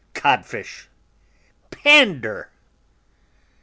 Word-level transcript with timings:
Codfish! 0.15 0.89
Pander!"... 1.69 2.49